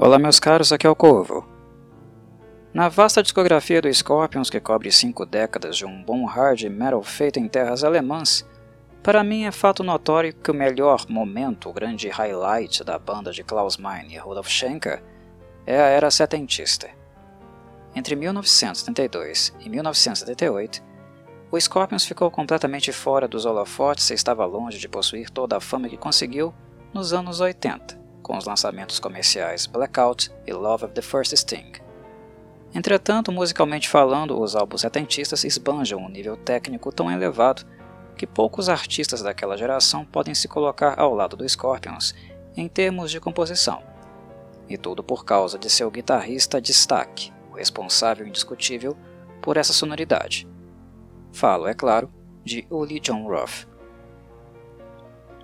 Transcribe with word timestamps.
Olá 0.00 0.16
meus 0.16 0.38
caros, 0.38 0.70
aqui 0.70 0.86
é 0.86 0.90
o 0.90 0.94
Corvo. 0.94 1.44
Na 2.72 2.88
vasta 2.88 3.20
discografia 3.20 3.82
do 3.82 3.92
Scorpions, 3.92 4.48
que 4.48 4.60
cobre 4.60 4.92
cinco 4.92 5.26
décadas 5.26 5.76
de 5.76 5.84
um 5.84 6.04
bom 6.04 6.24
hard 6.24 6.62
metal 6.70 7.02
feito 7.02 7.40
em 7.40 7.48
terras 7.48 7.82
alemãs, 7.82 8.46
para 9.02 9.24
mim 9.24 9.42
é 9.42 9.50
fato 9.50 9.82
notório 9.82 10.32
que 10.32 10.52
o 10.52 10.54
melhor 10.54 11.04
momento, 11.08 11.68
o 11.68 11.72
grande 11.72 12.08
highlight 12.08 12.84
da 12.84 12.96
banda 12.96 13.32
de 13.32 13.42
Klaus 13.42 13.76
Meine 13.76 14.14
e 14.14 14.18
Rudolf 14.18 14.48
Schenker 14.48 15.02
é 15.66 15.80
a 15.80 15.86
era 15.88 16.12
setentista. 16.12 16.88
Entre 17.92 18.14
1972 18.14 19.52
e 19.58 19.68
1978, 19.68 20.80
o 21.50 21.60
Scorpions 21.60 22.06
ficou 22.06 22.30
completamente 22.30 22.92
fora 22.92 23.26
dos 23.26 23.44
holofotes 23.44 24.10
e 24.10 24.14
estava 24.14 24.46
longe 24.46 24.78
de 24.78 24.88
possuir 24.88 25.28
toda 25.28 25.56
a 25.56 25.60
fama 25.60 25.88
que 25.88 25.96
conseguiu 25.96 26.54
nos 26.94 27.12
anos 27.12 27.40
80, 27.40 27.98
com 28.28 28.36
os 28.36 28.44
lançamentos 28.44 29.00
comerciais 29.00 29.66
Blackout 29.66 30.30
e 30.46 30.52
Love 30.52 30.84
of 30.84 30.94
the 30.94 31.00
First 31.00 31.34
Sting. 31.34 31.72
Entretanto, 32.74 33.32
musicalmente 33.32 33.88
falando, 33.88 34.38
os 34.38 34.54
álbuns 34.54 34.82
setentistas 34.82 35.42
esbanjam 35.44 35.98
um 35.98 36.10
nível 36.10 36.36
técnico 36.36 36.92
tão 36.92 37.10
elevado 37.10 37.64
que 38.14 38.26
poucos 38.26 38.68
artistas 38.68 39.22
daquela 39.22 39.56
geração 39.56 40.04
podem 40.04 40.34
se 40.34 40.46
colocar 40.46 41.00
ao 41.00 41.14
lado 41.14 41.36
do 41.36 41.48
Scorpions 41.48 42.14
em 42.54 42.68
termos 42.68 43.10
de 43.10 43.18
composição. 43.18 43.82
E 44.68 44.76
tudo 44.76 45.02
por 45.02 45.24
causa 45.24 45.58
de 45.58 45.70
seu 45.70 45.90
guitarrista 45.90 46.60
destaque, 46.60 47.32
o 47.50 47.56
responsável 47.56 48.26
indiscutível 48.26 48.94
por 49.40 49.56
essa 49.56 49.72
sonoridade. 49.72 50.46
Falo, 51.32 51.66
é 51.66 51.72
claro, 51.72 52.12
de 52.44 52.66
Uli 52.68 53.00
John 53.00 53.26
Roth. 53.26 53.66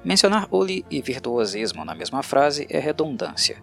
Mencionar 0.05 0.47
Uli 0.51 0.85
e 0.91 1.01
virtuosismo 1.01 1.83
na 1.83 1.95
mesma 1.95 2.23
frase 2.23 2.67
é 2.69 2.79
redundância. 2.79 3.63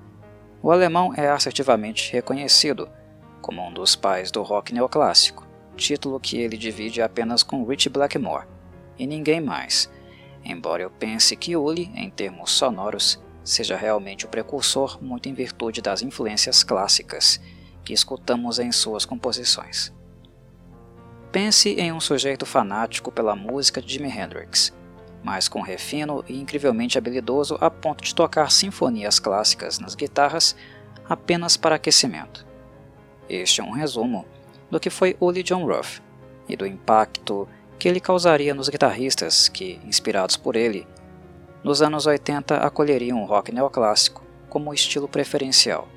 O 0.64 0.72
alemão 0.72 1.14
é 1.16 1.30
assertivamente 1.30 2.12
reconhecido 2.12 2.90
como 3.42 3.62
um 3.68 3.72
dos 3.72 3.96
pais 3.96 4.32
do 4.32 4.42
rock 4.42 4.74
neoclássico, 4.74 5.48
título 5.76 6.20
que 6.20 6.38
ele 6.38 6.58
divide 6.58 7.00
apenas 7.00 7.44
com 7.44 7.64
Rich 7.64 7.90
Blackmore, 7.90 8.48
e 8.98 9.06
ninguém 9.06 9.40
mais, 9.40 9.88
embora 10.44 10.82
eu 10.82 10.90
pense 10.90 11.36
que 11.36 11.56
Uli, 11.56 11.92
em 11.96 12.10
termos 12.10 12.52
sonoros, 12.52 13.22
seja 13.44 13.76
realmente 13.76 14.26
o 14.26 14.30
precursor 14.30 14.98
muito 15.02 15.30
em 15.30 15.34
virtude 15.34 15.80
das 15.80 16.02
influências 16.02 16.64
clássicas 16.64 17.40
que 17.84 17.94
escutamos 17.94 18.58
em 18.58 18.72
suas 18.72 19.06
composições. 19.06 19.94
Pense 21.32 21.70
em 21.70 21.92
um 21.92 22.00
sujeito 22.00 22.46
fanático 22.46 23.12
pela 23.12 23.36
música 23.36 23.82
de 23.82 23.94
Jimi 23.94 24.10
Hendrix, 24.10 24.74
mas 25.24 25.48
com 25.48 25.62
refino 25.62 26.24
e 26.28 26.40
incrivelmente 26.40 26.98
habilidoso 26.98 27.58
a 27.62 27.70
ponto 27.70 28.04
de 28.04 28.16
tocar 28.16 28.52
sinfonias 28.52 29.20
clássicas 29.20 29.80
nas 29.80 29.96
guitarras 29.96 30.56
apenas 31.08 31.58
para 31.58 31.76
aquecimento. 31.76 32.46
Este 33.30 33.62
é 33.62 33.64
um 33.64 33.72
resumo 33.72 34.26
do 34.70 34.80
que 34.80 34.90
foi 34.90 35.16
Uli 35.20 35.44
John 35.44 35.66
Ruff 35.66 36.02
e 36.48 36.56
do 36.56 36.66
impacto 36.66 37.48
que 37.78 37.88
ele 37.88 38.00
causaria 38.00 38.54
nos 38.54 38.70
guitarristas 38.70 39.48
que, 39.50 39.80
inspirados 39.86 40.38
por 40.38 40.56
ele, 40.56 40.88
nos 41.64 41.82
anos 41.82 42.06
80 42.06 42.58
acolheriam 42.58 43.22
o 43.22 43.26
rock 43.26 43.52
neoclássico 43.52 44.24
como 44.50 44.74
estilo 44.74 45.08
preferencial. 45.08 45.88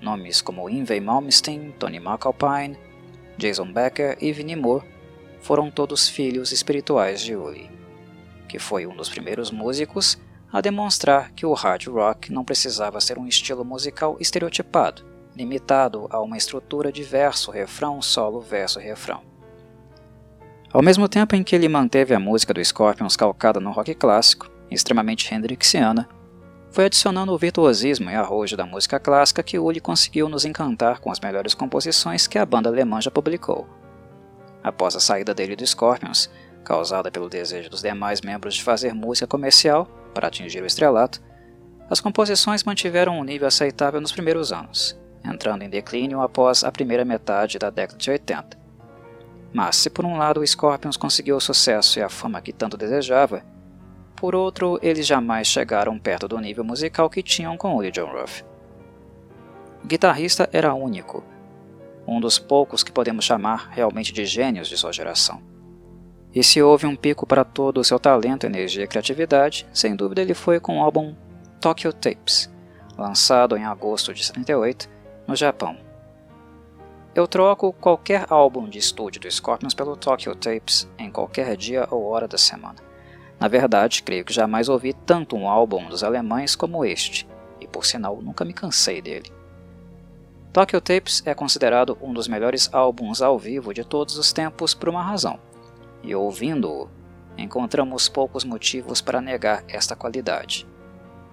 Nomes 0.00 0.40
como 0.40 0.68
Yngwie 0.68 1.00
Malmsteen, 1.00 1.74
Tony 1.78 1.98
McAlpine, 1.98 2.78
Jason 3.36 3.72
Becker 3.72 4.16
e 4.20 4.32
Vinnie 4.32 4.56
Moore 4.56 4.84
foram 5.40 5.70
todos 5.70 6.08
filhos 6.08 6.52
espirituais 6.52 7.20
de 7.20 7.34
Uli, 7.34 7.70
que 8.50 8.58
foi 8.58 8.84
um 8.84 8.96
dos 8.96 9.08
primeiros 9.08 9.52
músicos 9.52 10.18
a 10.52 10.60
demonstrar 10.60 11.30
que 11.30 11.46
o 11.46 11.54
hard 11.54 11.86
rock 11.86 12.32
não 12.32 12.44
precisava 12.44 13.00
ser 13.00 13.16
um 13.16 13.28
estilo 13.28 13.64
musical 13.64 14.16
estereotipado, 14.18 15.04
limitado 15.36 16.08
a 16.10 16.20
uma 16.20 16.36
estrutura 16.36 16.90
de 16.90 17.04
verso, 17.04 17.52
refrão, 17.52 18.02
solo, 18.02 18.40
verso, 18.40 18.80
refrão. 18.80 19.22
Ao 20.72 20.82
mesmo 20.82 21.08
tempo 21.08 21.36
em 21.36 21.44
que 21.44 21.54
ele 21.54 21.68
manteve 21.68 22.12
a 22.12 22.18
música 22.18 22.52
do 22.52 22.64
Scorpions 22.64 23.16
calcada 23.16 23.60
no 23.60 23.70
rock 23.70 23.94
clássico, 23.94 24.50
extremamente 24.68 25.32
hendrixiana, 25.32 26.08
foi 26.72 26.86
adicionando 26.86 27.32
o 27.32 27.38
virtuosismo 27.38 28.10
e 28.10 28.16
arrojo 28.16 28.56
da 28.56 28.66
música 28.66 28.98
clássica 28.98 29.44
que 29.44 29.60
Uli 29.60 29.78
conseguiu 29.78 30.28
nos 30.28 30.44
encantar 30.44 30.98
com 30.98 31.12
as 31.12 31.20
melhores 31.20 31.54
composições 31.54 32.26
que 32.26 32.38
a 32.38 32.44
banda 32.44 32.68
alemã 32.68 33.00
já 33.00 33.12
publicou. 33.12 33.68
Após 34.60 34.96
a 34.96 35.00
saída 35.00 35.32
dele 35.32 35.54
do 35.54 35.64
Scorpions, 35.64 36.28
causada 36.64 37.10
pelo 37.10 37.28
desejo 37.28 37.70
dos 37.70 37.82
demais 37.82 38.20
membros 38.20 38.54
de 38.54 38.62
fazer 38.62 38.94
música 38.94 39.26
comercial 39.26 39.86
para 40.14 40.28
atingir 40.28 40.62
o 40.62 40.66
estrelato, 40.66 41.20
as 41.88 42.00
composições 42.00 42.62
mantiveram 42.62 43.18
um 43.18 43.24
nível 43.24 43.48
aceitável 43.48 44.00
nos 44.00 44.12
primeiros 44.12 44.52
anos, 44.52 44.96
entrando 45.24 45.62
em 45.62 45.68
declínio 45.68 46.20
após 46.20 46.62
a 46.62 46.70
primeira 46.70 47.04
metade 47.04 47.58
da 47.58 47.68
década 47.68 47.98
de 47.98 48.10
80. 48.10 48.58
Mas 49.52 49.76
se 49.76 49.90
por 49.90 50.04
um 50.04 50.16
lado 50.16 50.40
o 50.40 50.46
Scorpions 50.46 50.96
conseguiu 50.96 51.36
o 51.36 51.40
sucesso 51.40 51.98
e 51.98 52.02
a 52.02 52.08
fama 52.08 52.40
que 52.40 52.52
tanto 52.52 52.76
desejava, 52.76 53.42
por 54.14 54.34
outro, 54.34 54.78
eles 54.82 55.06
jamais 55.06 55.48
chegaram 55.48 55.98
perto 55.98 56.28
do 56.28 56.38
nível 56.38 56.62
musical 56.62 57.08
que 57.08 57.22
tinham 57.22 57.56
com 57.56 57.74
Willie 57.76 57.90
John 57.90 58.12
Ruff. 58.12 58.44
O 59.82 59.86
guitarrista 59.86 60.48
era 60.52 60.74
único, 60.74 61.24
um 62.06 62.20
dos 62.20 62.38
poucos 62.38 62.82
que 62.82 62.92
podemos 62.92 63.24
chamar 63.24 63.70
realmente 63.70 64.12
de 64.12 64.24
gênios 64.26 64.68
de 64.68 64.76
sua 64.76 64.92
geração. 64.92 65.42
E 66.34 66.44
se 66.44 66.62
houve 66.62 66.86
um 66.86 66.94
pico 66.94 67.26
para 67.26 67.44
todo 67.44 67.78
o 67.78 67.84
seu 67.84 67.98
talento, 67.98 68.46
energia 68.46 68.84
e 68.84 68.88
criatividade, 68.88 69.66
sem 69.72 69.96
dúvida 69.96 70.22
ele 70.22 70.34
foi 70.34 70.60
com 70.60 70.78
o 70.78 70.82
álbum 70.82 71.14
Tokyo 71.60 71.92
Tapes, 71.92 72.48
lançado 72.96 73.56
em 73.56 73.64
agosto 73.64 74.14
de 74.14 74.24
78 74.24 74.88
no 75.26 75.34
Japão. 75.34 75.76
Eu 77.12 77.26
troco 77.26 77.72
qualquer 77.72 78.24
álbum 78.30 78.68
de 78.68 78.78
estúdio 78.78 79.20
do 79.20 79.30
Scorpions 79.30 79.74
pelo 79.74 79.96
Tokyo 79.96 80.34
Tapes 80.36 80.88
em 80.96 81.10
qualquer 81.10 81.56
dia 81.56 81.88
ou 81.90 82.04
hora 82.04 82.28
da 82.28 82.38
semana. 82.38 82.76
Na 83.38 83.48
verdade, 83.48 84.02
creio 84.04 84.24
que 84.24 84.32
jamais 84.32 84.68
ouvi 84.68 84.92
tanto 84.92 85.34
um 85.34 85.48
álbum 85.48 85.88
dos 85.88 86.04
alemães 86.04 86.54
como 86.54 86.84
este, 86.84 87.26
e 87.60 87.66
por 87.66 87.84
sinal 87.84 88.22
nunca 88.22 88.44
me 88.44 88.52
cansei 88.52 89.02
dele. 89.02 89.32
Tokyo 90.52 90.80
Tapes 90.80 91.22
é 91.26 91.34
considerado 91.34 91.98
um 92.00 92.12
dos 92.12 92.28
melhores 92.28 92.72
álbuns 92.72 93.20
ao 93.20 93.38
vivo 93.38 93.74
de 93.74 93.84
todos 93.84 94.16
os 94.16 94.32
tempos 94.32 94.74
por 94.74 94.88
uma 94.88 95.02
razão, 95.02 95.38
e 96.02 96.14
ouvindo-o, 96.14 96.88
encontramos 97.36 98.08
poucos 98.08 98.44
motivos 98.44 99.00
para 99.00 99.20
negar 99.20 99.64
esta 99.68 99.96
qualidade. 99.96 100.66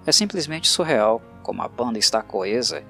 É 0.06 0.12
simplesmente 0.12 0.68
surreal 0.68 1.20
como 1.42 1.62
a 1.62 1.68
banda 1.68 1.98
está 1.98 2.22
coesa 2.22 2.82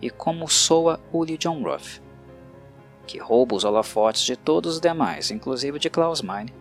e 0.00 0.10
como 0.10 0.48
soa 0.48 1.00
Uli 1.12 1.36
John 1.36 1.62
Ruff, 1.62 2.00
que 3.06 3.18
rouba 3.18 3.56
os 3.56 3.64
holofotes 3.64 4.22
de 4.22 4.36
todos 4.36 4.74
os 4.74 4.80
demais, 4.80 5.30
inclusive 5.30 5.78
de 5.78 5.90
Klaus 5.90 6.22
Meine, 6.22 6.54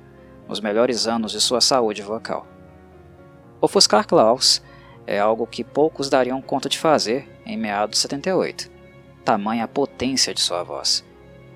nos 0.47 0.59
melhores 0.59 1.07
anos 1.07 1.31
de 1.31 1.39
sua 1.39 1.61
saúde 1.61 2.01
vocal. 2.01 2.45
Ofuscar 3.61 4.05
Klaus 4.05 4.61
é 5.07 5.19
algo 5.19 5.47
que 5.47 5.63
poucos 5.63 6.09
dariam 6.09 6.41
conta 6.41 6.67
de 6.67 6.77
fazer 6.77 7.29
em 7.45 7.57
meados 7.57 7.95
de 7.95 8.01
78, 8.01 8.69
tamanha 9.23 9.63
a 9.63 9.67
potência 9.67 10.33
de 10.33 10.41
sua 10.41 10.63
voz. 10.63 11.03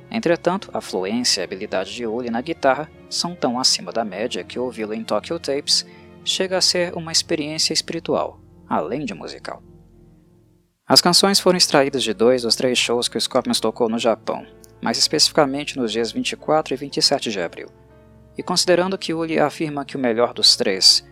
Entretanto, 0.09 0.69
a 0.73 0.79
fluência 0.79 1.41
e 1.41 1.43
a 1.43 1.45
habilidade 1.45 1.93
de 1.93 2.05
Uli 2.05 2.29
na 2.29 2.41
guitarra 2.41 2.89
são 3.09 3.35
tão 3.35 3.59
acima 3.59 3.91
da 3.91 4.05
média 4.05 4.43
que 4.43 4.57
ouvi-lo 4.57 4.93
em 4.93 5.03
Tokyo 5.03 5.39
Tapes 5.39 5.85
chega 6.23 6.57
a 6.57 6.61
ser 6.61 6.95
uma 6.95 7.11
experiência 7.11 7.73
espiritual, 7.73 8.39
além 8.67 9.05
de 9.05 9.13
musical. 9.13 9.61
As 10.87 11.01
canções 11.01 11.39
foram 11.39 11.57
extraídas 11.57 12.01
de 12.01 12.13
dois 12.13 12.43
dos 12.43 12.55
três 12.55 12.77
shows 12.77 13.09
que 13.09 13.17
o 13.17 13.21
Scorpions 13.21 13.59
tocou 13.59 13.89
no 13.89 13.99
Japão, 13.99 14.45
mais 14.81 14.97
especificamente 14.97 15.77
nos 15.77 15.91
dias 15.91 16.11
24 16.11 16.73
e 16.73 16.77
27 16.77 17.29
de 17.29 17.41
abril. 17.41 17.67
E 18.37 18.43
considerando 18.43 18.97
que 18.97 19.13
Uli 19.13 19.39
afirma 19.39 19.83
que 19.83 19.97
o 19.97 19.99
melhor 19.99 20.33
dos 20.33 20.55
três 20.55 21.05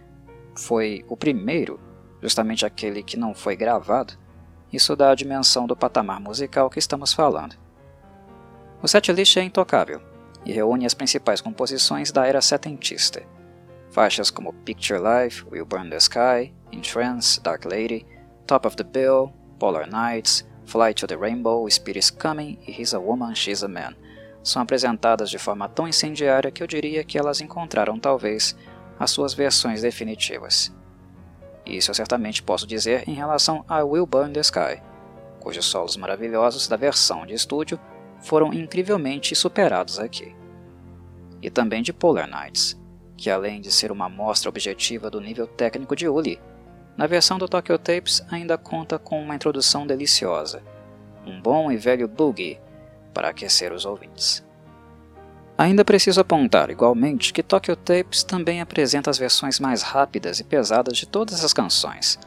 foi 0.56 1.04
o 1.10 1.18
primeiro, 1.18 1.80
justamente 2.22 2.66
aquele 2.66 3.04
que 3.04 3.18
não 3.18 3.34
foi 3.34 3.58
gravado, 3.58 4.14
isso 4.72 4.96
dá 4.96 5.12
a 5.12 5.16
dimensão 5.16 5.68
do 5.68 5.76
patamar 5.76 6.22
musical 6.22 6.70
que 6.70 6.80
estamos 6.80 7.14
falando. 7.14 7.56
O 8.86 8.88
setlist 8.88 9.36
é 9.38 9.42
intocável 9.42 10.00
e 10.46 10.52
reúne 10.52 10.86
as 10.86 10.94
principais 10.94 11.42
composições 11.42 12.12
da 12.12 12.28
era 12.28 12.40
setentista. 12.40 13.24
Faixas 13.90 14.30
como 14.30 14.54
Picture 14.54 15.00
Life, 15.00 15.44
Will 15.52 15.66
Burn 15.66 15.90
the 15.90 15.98
Sky, 15.98 16.54
In 16.72 16.82
Trance, 16.82 17.42
Dark 17.42 17.66
Lady, 17.66 18.06
Top 18.46 18.68
of 18.68 18.76
the 18.76 18.84
Bill, 18.84 19.34
Polar 19.58 19.90
Nights, 19.90 20.48
Flight 20.68 21.02
to 21.02 21.08
the 21.08 21.16
Rainbow, 21.16 21.68
Spirit 21.68 21.98
is 21.98 22.12
Coming 22.12 22.60
e 22.68 22.80
He's 22.80 22.94
a 22.94 23.00
Woman, 23.00 23.34
She's 23.34 23.64
a 23.64 23.68
Man 23.68 23.96
são 24.44 24.62
apresentadas 24.62 25.32
de 25.32 25.40
forma 25.40 25.68
tão 25.68 25.88
incendiária 25.88 26.52
que 26.52 26.62
eu 26.62 26.68
diria 26.68 27.04
que 27.04 27.18
elas 27.18 27.42
encontraram 27.42 27.98
talvez 27.98 28.56
as 29.00 29.10
suas 29.10 29.34
versões 29.34 29.82
definitivas. 29.82 30.72
Isso 31.66 31.90
eu 31.90 31.96
certamente 31.96 32.44
posso 32.44 32.68
dizer 32.68 33.10
em 33.10 33.16
relação 33.16 33.66
a 33.68 33.84
Will 33.84 34.06
Burn 34.06 34.32
the 34.32 34.42
Sky, 34.42 34.80
cujos 35.40 35.66
solos 35.66 35.98
maravilhosos 35.98 36.68
da 36.68 36.78
versão 36.78 37.26
de 37.26 37.34
estúdio 37.34 37.80
foram 38.26 38.52
incrivelmente 38.52 39.36
superados 39.36 40.00
aqui. 40.00 40.36
E 41.42 41.50
também 41.50 41.84
de 41.84 41.94
Polar 41.94 42.28
Nights, 42.28 42.76
que 43.16 43.30
além 43.30 43.62
de 43.62 43.72
ser 43.72 43.92
uma 43.92 44.08
amostra 44.08 44.50
objetiva 44.50 45.10
do 45.12 45.22
nível 45.22 45.46
técnico 45.46 45.96
de 45.96 46.10
Uli, 46.10 46.40
na 46.98 47.06
versão 47.06 47.38
do 47.38 47.48
Tokyo 47.48 47.78
Tapes 47.78 48.26
ainda 48.32 48.58
conta 48.58 48.98
com 48.98 49.22
uma 49.22 49.36
introdução 49.36 49.86
deliciosa, 49.86 50.64
um 51.26 51.40
bom 51.40 51.72
e 51.72 51.78
velho 51.78 52.08
boogie 52.08 52.60
para 53.14 53.30
aquecer 53.30 53.72
os 53.72 53.86
ouvintes. 53.86 54.44
Ainda 55.58 55.86
preciso 55.86 56.20
apontar, 56.20 56.70
igualmente, 56.70 57.32
que 57.32 57.44
Tokyo 57.44 57.76
Tapes 57.76 58.24
também 58.24 58.60
apresenta 58.60 59.10
as 59.10 59.18
versões 59.18 59.60
mais 59.60 59.84
rápidas 59.84 60.40
e 60.40 60.44
pesadas 60.44 60.98
de 60.98 61.06
todas 61.06 61.46
as 61.46 61.54
canções, 61.54 62.20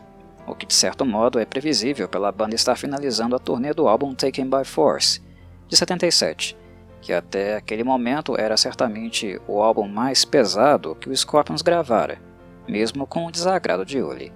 o 0.46 0.54
que 0.54 0.64
de 0.64 0.74
certo 0.74 1.04
modo 1.04 1.38
é 1.38 1.44
previsível 1.44 2.08
pela 2.08 2.32
banda 2.32 2.54
estar 2.54 2.76
finalizando 2.76 3.36
a 3.36 3.38
turnê 3.38 3.74
do 3.74 3.86
álbum 3.86 4.14
Taken 4.14 4.48
by 4.48 4.64
Force, 4.64 5.20
de 5.68 5.76
77, 5.76 6.56
que 7.00 7.12
até 7.12 7.56
aquele 7.56 7.84
momento 7.84 8.38
era 8.38 8.56
certamente 8.56 9.40
o 9.46 9.62
álbum 9.62 9.86
mais 9.86 10.24
pesado 10.24 10.96
que 10.96 11.08
o 11.08 11.16
Scorpions 11.16 11.62
gravara, 11.62 12.20
mesmo 12.66 13.06
com 13.06 13.26
o 13.26 13.30
desagrado 13.30 13.84
de 13.84 14.02
Uli. 14.02 14.32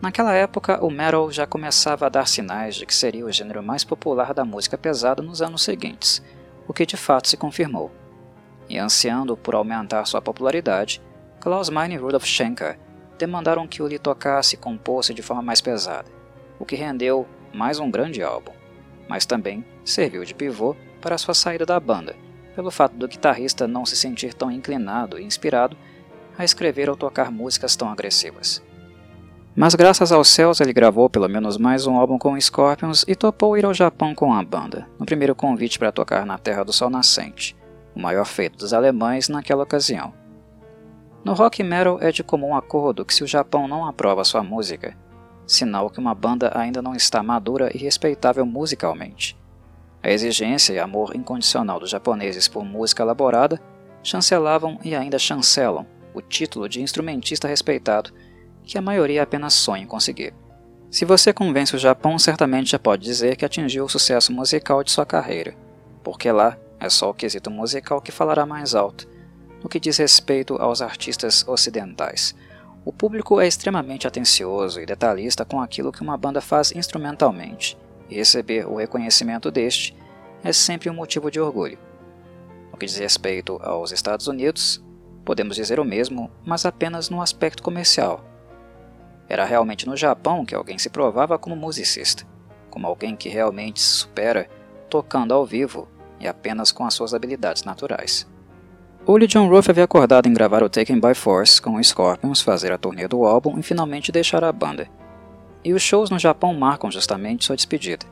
Naquela 0.00 0.32
época, 0.32 0.82
o 0.82 0.90
metal 0.90 1.30
já 1.30 1.46
começava 1.46 2.06
a 2.06 2.08
dar 2.08 2.26
sinais 2.26 2.74
de 2.74 2.86
que 2.86 2.94
seria 2.94 3.26
o 3.26 3.30
gênero 3.30 3.62
mais 3.62 3.84
popular 3.84 4.32
da 4.32 4.44
música 4.44 4.78
pesada 4.78 5.22
nos 5.22 5.42
anos 5.42 5.62
seguintes, 5.62 6.22
o 6.66 6.72
que 6.72 6.86
de 6.86 6.96
fato 6.96 7.28
se 7.28 7.36
confirmou. 7.36 7.90
E 8.66 8.78
ansiando 8.78 9.36
por 9.36 9.54
aumentar 9.54 10.06
sua 10.06 10.22
popularidade, 10.22 11.02
Klaus 11.38 11.68
Meine 11.68 11.94
e 11.94 11.98
Rudolf 11.98 12.24
Schenker 12.24 12.78
demandaram 13.18 13.66
que 13.66 13.82
Uli 13.82 13.98
tocasse 13.98 14.54
e 14.54 14.58
compôsse 14.58 15.12
de 15.12 15.22
forma 15.22 15.42
mais 15.42 15.60
pesada, 15.60 16.10
o 16.58 16.64
que 16.64 16.76
rendeu 16.76 17.26
mais 17.52 17.78
um 17.78 17.90
grande 17.90 18.22
álbum, 18.22 18.52
mas 19.10 19.26
também 19.26 19.64
serviu 19.84 20.24
de 20.24 20.32
pivô 20.32 20.76
para 21.00 21.18
sua 21.18 21.34
saída 21.34 21.66
da 21.66 21.80
banda, 21.80 22.14
pelo 22.54 22.70
fato 22.70 22.94
do 22.94 23.08
guitarrista 23.08 23.66
não 23.66 23.84
se 23.84 23.96
sentir 23.96 24.32
tão 24.32 24.52
inclinado 24.52 25.18
e 25.18 25.24
inspirado 25.24 25.76
a 26.38 26.44
escrever 26.44 26.88
ou 26.88 26.96
tocar 26.96 27.28
músicas 27.32 27.74
tão 27.74 27.90
agressivas. 27.90 28.62
Mas 29.56 29.74
graças 29.74 30.12
aos 30.12 30.28
céus 30.28 30.60
ele 30.60 30.72
gravou 30.72 31.10
pelo 31.10 31.28
menos 31.28 31.56
mais 31.58 31.88
um 31.88 31.96
álbum 31.96 32.18
com 32.18 32.40
Scorpions 32.40 33.04
e 33.08 33.16
topou 33.16 33.58
ir 33.58 33.64
ao 33.64 33.74
Japão 33.74 34.14
com 34.14 34.32
a 34.32 34.44
banda, 34.44 34.86
no 34.96 35.04
primeiro 35.04 35.34
convite 35.34 35.76
para 35.76 35.90
tocar 35.90 36.24
na 36.24 36.38
Terra 36.38 36.62
do 36.62 36.72
Sol 36.72 36.88
Nascente, 36.88 37.56
o 37.96 38.00
maior 38.00 38.24
feito 38.24 38.58
dos 38.58 38.72
alemães 38.72 39.28
naquela 39.28 39.64
ocasião. 39.64 40.14
No 41.24 41.32
rock 41.32 41.64
metal 41.64 41.98
é 42.00 42.12
de 42.12 42.22
comum 42.22 42.54
acordo 42.54 43.04
que 43.04 43.12
se 43.12 43.24
o 43.24 43.26
Japão 43.26 43.66
não 43.66 43.84
aprova 43.84 44.22
sua 44.22 44.44
música, 44.44 44.96
sinal 45.50 45.90
que 45.90 45.98
uma 45.98 46.14
banda 46.14 46.52
ainda 46.54 46.80
não 46.80 46.94
está 46.94 47.22
madura 47.22 47.70
e 47.74 47.78
respeitável 47.78 48.46
musicalmente. 48.46 49.36
A 50.02 50.10
exigência 50.10 50.72
e 50.72 50.78
amor 50.78 51.14
incondicional 51.14 51.80
dos 51.80 51.90
japoneses 51.90 52.46
por 52.46 52.64
música 52.64 53.02
elaborada 53.02 53.60
chancelavam 54.02 54.78
e 54.84 54.94
ainda 54.94 55.18
chancelam 55.18 55.86
o 56.14 56.22
título 56.22 56.68
de 56.68 56.80
instrumentista 56.80 57.48
respeitado 57.48 58.12
que 58.62 58.78
a 58.78 58.82
maioria 58.82 59.22
apenas 59.22 59.54
sonha 59.54 59.82
em 59.82 59.86
conseguir. 59.86 60.32
Se 60.90 61.04
você 61.04 61.32
convence 61.32 61.74
o 61.74 61.78
Japão, 61.78 62.18
certamente 62.18 62.70
já 62.70 62.78
pode 62.78 63.04
dizer 63.04 63.36
que 63.36 63.44
atingiu 63.44 63.84
o 63.84 63.88
sucesso 63.88 64.32
musical 64.32 64.82
de 64.84 64.90
sua 64.90 65.04
carreira, 65.04 65.54
porque 66.02 66.30
lá 66.30 66.56
é 66.78 66.88
só 66.88 67.10
o 67.10 67.14
quesito 67.14 67.50
musical 67.50 68.00
que 68.00 68.12
falará 68.12 68.46
mais 68.46 68.74
alto, 68.74 69.08
no 69.62 69.68
que 69.68 69.80
diz 69.80 69.98
respeito 69.98 70.54
aos 70.56 70.80
artistas 70.80 71.46
ocidentais. 71.46 72.34
O 72.90 72.92
público 72.92 73.40
é 73.40 73.46
extremamente 73.46 74.08
atencioso 74.08 74.80
e 74.80 74.84
detalhista 74.84 75.44
com 75.44 75.60
aquilo 75.60 75.92
que 75.92 76.02
uma 76.02 76.16
banda 76.16 76.40
faz 76.40 76.72
instrumentalmente, 76.72 77.78
e 78.08 78.16
receber 78.16 78.66
o 78.66 78.74
reconhecimento 78.74 79.48
deste 79.48 79.96
é 80.42 80.52
sempre 80.52 80.90
um 80.90 80.94
motivo 80.94 81.30
de 81.30 81.38
orgulho. 81.38 81.78
No 82.72 82.76
que 82.76 82.86
diz 82.86 82.96
respeito 82.96 83.60
aos 83.62 83.92
Estados 83.92 84.26
Unidos, 84.26 84.82
podemos 85.24 85.54
dizer 85.54 85.78
o 85.78 85.84
mesmo, 85.84 86.32
mas 86.44 86.66
apenas 86.66 87.08
no 87.08 87.22
aspecto 87.22 87.62
comercial, 87.62 88.24
era 89.28 89.44
realmente 89.44 89.86
no 89.86 89.96
Japão 89.96 90.44
que 90.44 90.56
alguém 90.56 90.76
se 90.76 90.90
provava 90.90 91.38
como 91.38 91.54
musicista, 91.54 92.26
como 92.70 92.88
alguém 92.88 93.14
que 93.14 93.28
realmente 93.28 93.80
se 93.80 93.98
supera 93.98 94.50
tocando 94.88 95.32
ao 95.32 95.46
vivo 95.46 95.86
e 96.18 96.26
apenas 96.26 96.72
com 96.72 96.84
as 96.84 96.94
suas 96.94 97.14
habilidades 97.14 97.62
naturais. 97.62 98.26
Uli 99.12 99.26
John 99.26 99.48
Ruff 99.48 99.68
havia 99.68 99.82
acordado 99.82 100.28
em 100.28 100.32
gravar 100.32 100.62
o 100.62 100.68
Taken 100.68 101.00
by 101.00 101.14
Force 101.16 101.60
com 101.60 101.74
os 101.74 101.88
Scorpions, 101.88 102.40
fazer 102.40 102.70
a 102.70 102.78
turnê 102.78 103.08
do 103.08 103.24
álbum 103.24 103.58
e 103.58 103.62
finalmente 103.62 104.12
deixar 104.12 104.44
a 104.44 104.52
banda. 104.52 104.88
E 105.64 105.72
os 105.72 105.82
shows 105.82 106.10
no 106.10 106.18
Japão 106.18 106.54
marcam 106.54 106.92
justamente 106.92 107.44
sua 107.44 107.56
despedida. 107.56 108.06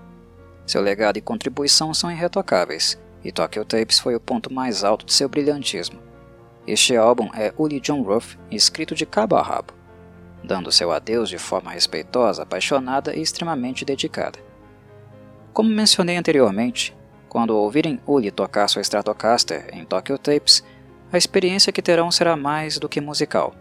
Seu 0.67 0.83
legado 0.83 1.17
e 1.17 1.21
contribuição 1.21 1.95
são 1.95 2.11
irretocáveis, 2.11 2.99
e 3.23 3.31
Tokyo 3.31 3.65
Tapes 3.65 4.01
foi 4.01 4.17
o 4.17 4.21
ponto 4.21 4.53
mais 4.53 4.83
alto 4.83 5.07
de 5.07 5.13
seu 5.13 5.29
brilhantismo. 5.29 6.01
Este 6.67 6.97
álbum 6.97 7.31
é 7.33 7.55
Uli 7.57 7.79
John 7.79 8.03
Ruff, 8.03 8.37
escrito 8.51 8.97
de 8.97 9.07
cabo 9.07 9.37
a 9.37 9.43
rabo 9.43 9.79
dando 10.43 10.73
seu 10.73 10.91
adeus 10.91 11.29
de 11.29 11.39
forma 11.39 11.71
respeitosa, 11.71 12.43
apaixonada 12.43 13.15
e 13.15 13.21
extremamente 13.21 13.85
dedicada. 13.85 14.39
Como 15.53 15.69
mencionei 15.69 16.17
anteriormente, 16.17 16.97
quando 17.29 17.57
ouvirem 17.57 18.01
Uli 18.07 18.31
tocar 18.31 18.69
sua 18.69 18.83
Stratocaster 18.83 19.69
em 19.73 19.85
Tokyo 19.85 20.17
Tapes, 20.17 20.65
a 21.11 21.17
experiência 21.17 21.73
que 21.73 21.83
terão 21.83 22.11
será 22.11 22.37
mais 22.37 22.79
do 22.79 22.89
que 22.89 23.01
musical. 23.01 23.55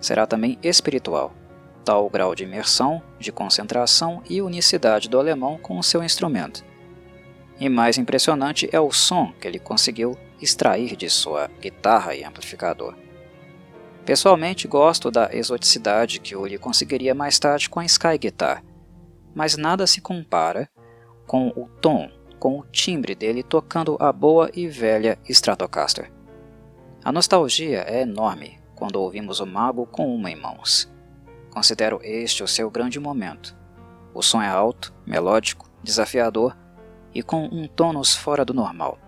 Será 0.00 0.26
também 0.26 0.58
espiritual, 0.62 1.34
tal 1.84 2.06
o 2.06 2.10
grau 2.10 2.34
de 2.34 2.44
imersão, 2.44 3.02
de 3.18 3.32
concentração 3.32 4.22
e 4.28 4.40
unicidade 4.40 5.08
do 5.08 5.18
alemão 5.18 5.58
com 5.58 5.78
o 5.78 5.82
seu 5.82 6.02
instrumento. 6.02 6.64
E 7.58 7.68
mais 7.68 7.98
impressionante 7.98 8.68
é 8.72 8.80
o 8.80 8.92
som 8.92 9.32
que 9.40 9.46
ele 9.46 9.58
conseguiu 9.58 10.16
extrair 10.40 10.96
de 10.96 11.08
sua 11.08 11.48
guitarra 11.60 12.14
e 12.14 12.24
amplificador. 12.24 12.94
Pessoalmente 14.04 14.68
gosto 14.68 15.10
da 15.10 15.30
exoticidade 15.32 16.20
que 16.20 16.36
Uli 16.36 16.58
conseguiria 16.58 17.14
mais 17.14 17.38
tarde 17.38 17.70
com 17.70 17.80
a 17.80 17.84
Sky 17.84 18.18
Guitar, 18.18 18.62
mas 19.34 19.56
nada 19.56 19.86
se 19.86 20.00
compara 20.00 20.68
com 21.26 21.48
o 21.48 21.66
tom, 21.80 22.10
com 22.38 22.58
o 22.58 22.66
timbre 22.66 23.14
dele 23.14 23.42
tocando 23.42 23.96
a 23.98 24.12
boa 24.12 24.50
e 24.52 24.68
velha 24.68 25.18
Stratocaster. 25.26 26.13
A 27.04 27.12
nostalgia 27.12 27.84
é 27.86 28.00
enorme 28.00 28.58
quando 28.74 28.96
ouvimos 28.96 29.38
o 29.38 29.46
mago 29.46 29.84
com 29.84 30.16
uma 30.16 30.30
em 30.30 30.40
mãos. 30.40 30.90
Considero 31.50 32.00
este 32.02 32.42
o 32.42 32.48
seu 32.48 32.70
grande 32.70 32.98
momento. 32.98 33.54
O 34.14 34.22
som 34.22 34.40
é 34.40 34.48
alto, 34.48 34.90
melódico, 35.06 35.68
desafiador 35.82 36.56
e 37.14 37.22
com 37.22 37.44
um 37.44 37.68
tônus 37.68 38.16
fora 38.16 38.42
do 38.42 38.54
normal. 38.54 38.98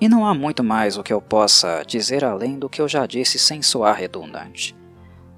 E 0.00 0.08
não 0.08 0.26
há 0.26 0.34
muito 0.34 0.64
mais 0.64 0.98
o 0.98 1.04
que 1.04 1.12
eu 1.12 1.22
possa 1.22 1.84
dizer 1.86 2.24
além 2.24 2.58
do 2.58 2.68
que 2.68 2.82
eu 2.82 2.88
já 2.88 3.06
disse 3.06 3.38
sem 3.38 3.62
soar 3.62 3.96
redundante. 3.96 4.76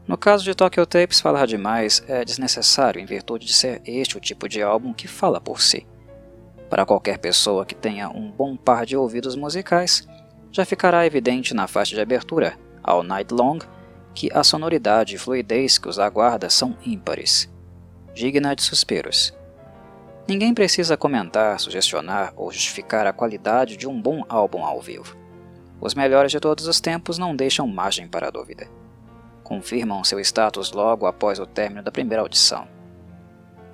No 0.09 0.17
caso 0.17 0.45
de 0.45 0.55
Tokyo 0.55 0.87
Tapes, 0.87 1.21
falar 1.21 1.47
demais 1.47 2.03
é 2.09 2.25
desnecessário 2.25 3.03
em 3.03 3.05
virtude 3.05 3.45
de 3.45 3.53
ser 3.53 3.83
este 3.85 4.17
o 4.17 4.21
tipo 4.21 4.49
de 4.49 4.63
álbum 4.63 4.95
que 4.95 5.07
fala 5.07 5.43
por 5.43 5.61
si. 5.61 5.87
Para 6.71 6.87
qualquer 6.87 7.19
pessoa 7.19 7.67
que 7.67 7.75
tenha 7.75 8.09
um 8.09 8.31
bom 8.31 8.57
par 8.57 8.87
de 8.87 8.97
ouvidos 8.97 9.37
musicais, 9.37 10.09
já 10.57 10.65
ficará 10.65 11.05
evidente 11.05 11.53
na 11.53 11.67
faixa 11.67 11.95
de 11.95 12.01
abertura, 12.01 12.59
All 12.83 13.03
Night 13.03 13.33
Long, 13.35 13.59
que 14.15 14.31
a 14.33 14.43
sonoridade 14.43 15.15
e 15.15 15.19
fluidez 15.19 15.77
que 15.77 15.87
os 15.87 15.99
aguarda 15.99 16.49
são 16.49 16.75
ímpares, 16.83 17.47
digna 18.15 18.57
de 18.57 18.63
suspiros. 18.63 19.35
Ninguém 20.27 20.55
precisa 20.55 20.97
comentar, 20.97 21.61
sugestionar 21.61 22.33
ou 22.35 22.51
justificar 22.51 23.07
a 23.07 23.13
qualidade 23.13 23.77
de 23.77 23.87
um 23.87 24.01
bom 24.01 24.25
álbum 24.31 24.65
ao 24.65 24.81
vivo. 24.81 25.15
Os 25.79 25.95
melhores 25.95 26.33
de 26.33 26.41
todos 26.41 26.67
os 26.67 26.81
tempos 26.81 27.19
não 27.19 27.37
deixam 27.37 27.69
margem 27.69 28.09
para 28.09 28.31
dúvida. 28.31 28.67
Confirmam 29.45 30.03
seu 30.05 30.19
status 30.21 30.73
logo 30.73 31.05
após 31.05 31.39
o 31.39 31.45
término 31.45 31.83
da 31.83 31.93
primeira 31.93 32.23
audição. 32.23 32.67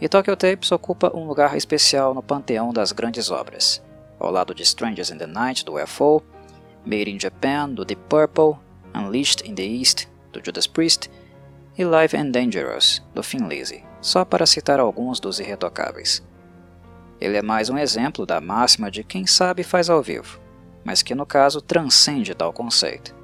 E 0.01 0.09
Tokyo 0.09 0.35
Tapes 0.35 0.73
ocupa 0.73 1.17
um 1.17 1.29
lugar 1.29 1.57
especial 1.57 2.13
no 2.13 2.25
panteão 2.25 2.73
das 2.73 2.91
grandes 2.91 3.31
obras, 3.31 3.81
ao 4.19 4.33
lado 4.33 4.53
de 4.53 4.65
Strangers 4.65 5.13
in 5.13 5.19
the 5.19 5.29
Night, 5.29 5.65
do 5.65 5.77
UFO, 5.77 6.21
Made 6.85 7.11
in 7.11 7.19
Japan, 7.19 7.71
do 7.71 7.85
Deep 7.85 8.03
Purple, 8.09 8.59
Unleashed 8.95 9.49
in 9.49 9.55
the 9.55 9.63
East, 9.63 10.09
do 10.33 10.41
Judas 10.45 10.67
Priest, 10.67 11.11
e 11.77 11.85
Live 11.85 12.17
and 12.17 12.31
Dangerous, 12.31 13.03
do 13.15 13.23
Lizzy, 13.49 13.85
só 14.01 14.25
para 14.25 14.47
citar 14.47 14.79
alguns 14.79 15.21
dos 15.21 15.41
irretocáveis. 15.41 16.23
Ele 17.21 17.37
é 17.37 17.43
mais 17.43 17.71
um 17.71 17.79
exemplo 17.79 18.27
da 18.27 18.41
máxima 18.41 18.91
de 18.91 19.05
quem 19.05 19.27
sabe 19.27 19.63
faz 19.63 19.89
ao 19.89 20.03
vivo, 20.03 20.41
mas 20.85 21.03
que 21.03 21.15
no 21.15 21.25
caso 21.25 21.61
transcende 21.61 22.35
tal 22.35 22.53
conceito. 22.53 23.15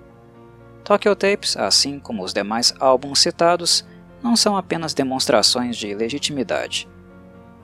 Tokyo 0.84 1.14
Tapes, 1.14 1.56
assim 1.56 1.98
como 1.98 2.22
os 2.22 2.32
demais 2.32 2.72
álbuns 2.80 3.18
citados, 3.18 3.84
não 4.22 4.36
são 4.36 4.56
apenas 4.56 4.94
demonstrações 4.94 5.76
de 5.76 5.92
legitimidade. 5.94 6.88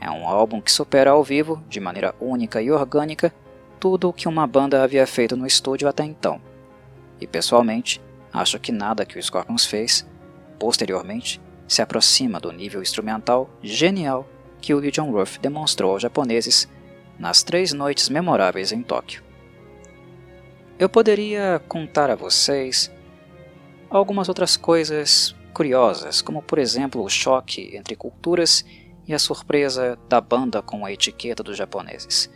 É 0.00 0.10
um 0.10 0.28
álbum 0.28 0.60
que 0.60 0.70
supera 0.70 1.12
ao 1.12 1.24
vivo, 1.24 1.62
de 1.68 1.80
maneira 1.80 2.14
única 2.20 2.60
e 2.60 2.70
orgânica, 2.70 3.32
tudo 3.84 4.08
o 4.08 4.12
que 4.14 4.26
uma 4.26 4.46
banda 4.46 4.82
havia 4.82 5.06
feito 5.06 5.36
no 5.36 5.46
estúdio 5.46 5.86
até 5.86 6.02
então. 6.02 6.40
E 7.20 7.26
pessoalmente, 7.26 8.00
acho 8.32 8.58
que 8.58 8.72
nada 8.72 9.04
que 9.04 9.18
o 9.18 9.22
Scorpions 9.22 9.66
fez, 9.66 10.08
posteriormente, 10.58 11.38
se 11.68 11.82
aproxima 11.82 12.40
do 12.40 12.50
nível 12.50 12.80
instrumental 12.80 13.50
genial 13.62 14.26
que 14.58 14.72
o 14.72 14.78
Lee 14.78 14.90
Jong-ruff 14.90 15.38
demonstrou 15.38 15.92
aos 15.92 16.00
japoneses 16.00 16.66
nas 17.18 17.42
três 17.42 17.74
noites 17.74 18.08
memoráveis 18.08 18.72
em 18.72 18.82
Tóquio. 18.82 19.22
Eu 20.78 20.88
poderia 20.88 21.60
contar 21.68 22.08
a 22.08 22.16
vocês 22.16 22.90
algumas 23.90 24.30
outras 24.30 24.56
coisas 24.56 25.36
curiosas, 25.52 26.22
como 26.22 26.40
por 26.40 26.58
exemplo 26.58 27.04
o 27.04 27.10
choque 27.10 27.76
entre 27.76 27.94
culturas 27.94 28.64
e 29.06 29.12
a 29.12 29.18
surpresa 29.18 29.98
da 30.08 30.22
banda 30.22 30.62
com 30.62 30.86
a 30.86 30.90
etiqueta 30.90 31.42
dos 31.42 31.58
japoneses. 31.58 32.30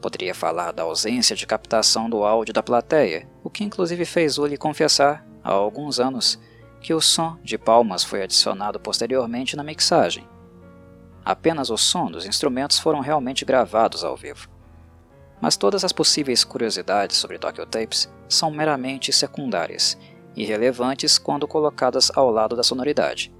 Poderia 0.00 0.34
falar 0.34 0.72
da 0.72 0.82
ausência 0.82 1.36
de 1.36 1.46
captação 1.46 2.08
do 2.08 2.24
áudio 2.24 2.54
da 2.54 2.62
plateia, 2.62 3.28
o 3.44 3.50
que 3.50 3.62
inclusive 3.62 4.04
fez 4.06 4.38
Uli 4.38 4.56
confessar, 4.56 5.26
há 5.44 5.50
alguns 5.50 6.00
anos, 6.00 6.38
que 6.80 6.94
o 6.94 7.00
som 7.00 7.36
de 7.44 7.58
palmas 7.58 8.02
foi 8.02 8.22
adicionado 8.22 8.80
posteriormente 8.80 9.56
na 9.56 9.62
mixagem. 9.62 10.26
Apenas 11.22 11.68
o 11.68 11.76
som 11.76 12.10
dos 12.10 12.24
instrumentos 12.24 12.78
foram 12.78 13.00
realmente 13.00 13.44
gravados 13.44 14.02
ao 14.02 14.16
vivo. 14.16 14.48
Mas 15.38 15.56
todas 15.56 15.84
as 15.84 15.92
possíveis 15.92 16.44
curiosidades 16.44 17.18
sobre 17.18 17.38
Tokyo 17.38 17.66
Tapes 17.66 18.10
são 18.26 18.50
meramente 18.50 19.12
secundárias, 19.12 19.98
irrelevantes 20.34 21.18
quando 21.18 21.46
colocadas 21.46 22.10
ao 22.14 22.30
lado 22.30 22.56
da 22.56 22.62
sonoridade. 22.62 23.34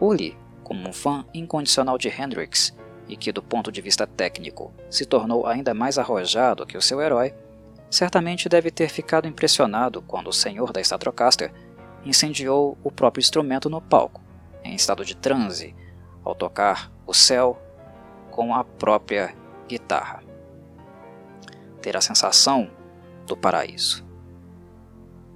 Uli, 0.00 0.36
como 0.64 0.88
um 0.88 0.92
fã 0.92 1.24
incondicional 1.32 1.96
de 1.96 2.08
Hendrix 2.08 2.76
e 3.08 3.16
que, 3.16 3.32
do 3.32 3.42
ponto 3.42 3.72
de 3.72 3.80
vista 3.80 4.06
técnico, 4.06 4.72
se 4.90 5.06
tornou 5.06 5.46
ainda 5.46 5.72
mais 5.72 5.98
arrojado 5.98 6.66
que 6.66 6.76
o 6.76 6.82
seu 6.82 7.00
herói, 7.00 7.34
certamente 7.90 8.48
deve 8.48 8.70
ter 8.70 8.88
ficado 8.88 9.26
impressionado 9.26 10.02
quando 10.02 10.28
o 10.28 10.32
senhor 10.32 10.72
da 10.72 10.80
Stratocaster 10.80 11.52
incendiou 12.04 12.76
o 12.84 12.90
próprio 12.90 13.20
instrumento 13.20 13.70
no 13.70 13.80
palco, 13.80 14.20
em 14.62 14.74
estado 14.74 15.04
de 15.04 15.16
transe, 15.16 15.74
ao 16.22 16.34
tocar 16.34 16.92
o 17.06 17.14
céu 17.14 17.60
com 18.30 18.54
a 18.54 18.62
própria 18.62 19.34
guitarra 19.66 20.28
ter 21.78 21.96
a 21.96 22.00
sensação 22.00 22.70
do 23.26 23.36
paraíso. 23.36 24.06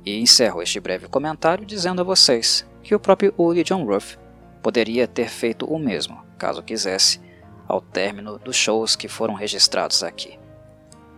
E 0.05 0.19
encerro 0.19 0.63
este 0.63 0.81
breve 0.81 1.09
comentário 1.09 1.65
dizendo 1.65 2.01
a 2.01 2.05
vocês 2.05 2.67
que 2.83 2.95
o 2.95 3.01
próprio 3.01 3.33
Uli 3.39 3.63
John 3.63 3.85
Ruff 3.85 4.19
poderia 4.63 5.07
ter 5.07 5.29
feito 5.29 5.65
o 5.65 5.79
mesmo, 5.79 6.23
caso 6.37 6.63
quisesse, 6.63 7.21
ao 7.67 7.81
término 7.81 8.39
dos 8.39 8.57
shows 8.57 8.97
que 8.97 9.09
foram 9.09 9.35
registrados 9.35 10.03
aqui. 10.03 10.39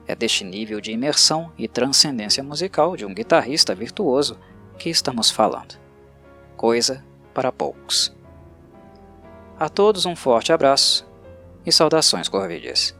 É 0.07 0.15
deste 0.15 0.45
nível 0.45 0.81
de 0.81 0.93
imersão 0.93 1.51
e 1.57 1.67
transcendência 1.67 2.43
musical 2.43 2.97
de 2.97 3.07
um 3.07 3.15
guitarrista 3.15 3.75
virtuoso 3.75 4.39
que 4.79 4.91
estamos 4.91 5.31
falando. 5.31 5.79
Coisa 6.57 7.05
para 7.33 7.51
poucos. 7.51 8.15
A 9.59 9.69
todos 9.69 10.05
um 10.05 10.15
forte 10.15 10.53
abraço 10.53 11.07
e 11.65 11.73
saudações 11.73 12.29
corvides. 12.29 12.95